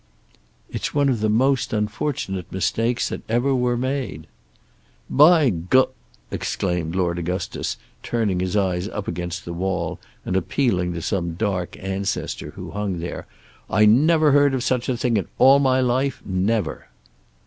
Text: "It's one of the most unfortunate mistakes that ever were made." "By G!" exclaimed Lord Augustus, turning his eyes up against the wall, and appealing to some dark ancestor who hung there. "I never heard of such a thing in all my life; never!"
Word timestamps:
"It's 0.71 0.95
one 0.95 1.09
of 1.09 1.19
the 1.19 1.29
most 1.29 1.73
unfortunate 1.73 2.51
mistakes 2.51 3.09
that 3.09 3.21
ever 3.29 3.53
were 3.53 3.77
made." 3.77 4.25
"By 5.11 5.51
G!" 5.51 5.83
exclaimed 6.31 6.95
Lord 6.95 7.19
Augustus, 7.19 7.77
turning 8.01 8.39
his 8.39 8.57
eyes 8.57 8.87
up 8.87 9.07
against 9.07 9.45
the 9.45 9.53
wall, 9.53 9.99
and 10.25 10.35
appealing 10.35 10.93
to 10.93 11.03
some 11.03 11.35
dark 11.35 11.77
ancestor 11.79 12.49
who 12.55 12.71
hung 12.71 12.97
there. 12.97 13.27
"I 13.69 13.85
never 13.85 14.31
heard 14.31 14.55
of 14.55 14.63
such 14.63 14.89
a 14.89 14.97
thing 14.97 15.17
in 15.17 15.27
all 15.37 15.59
my 15.59 15.81
life; 15.81 16.23
never!" 16.25 16.87